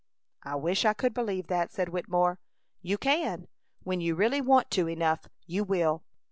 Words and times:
"I 0.41 0.55
wish 0.55 0.83
I 0.83 0.93
could 0.93 1.13
believe 1.13 1.45
that!" 1.45 1.71
said 1.71 1.89
Wittemore. 1.89 2.39
"You 2.81 2.97
can! 2.97 3.47
When 3.83 4.01
you 4.01 4.15
really 4.15 4.41
want 4.41 4.71
to, 4.71 4.89
enough, 4.89 5.27
you 5.45 5.63
will! 5.63 6.03